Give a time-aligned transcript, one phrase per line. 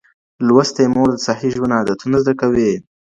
[0.47, 2.71] لوستې مور د صحي ژوند عادتونه زده کوي.